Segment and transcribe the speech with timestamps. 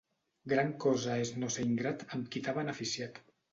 [0.53, 3.25] Gran cosa és no ser ingrat amb qui t'ha beneficiat.